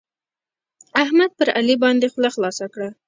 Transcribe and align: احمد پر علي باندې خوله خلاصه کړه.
احمد 1.03 1.31
پر 1.37 1.47
علي 1.59 1.75
باندې 1.83 2.07
خوله 2.11 2.29
خلاصه 2.35 2.65
کړه. 2.73 2.89